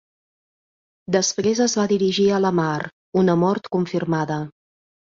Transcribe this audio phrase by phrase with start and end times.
[1.17, 2.73] Després es va dirigir a la mar,
[3.25, 4.43] una mort confirmada.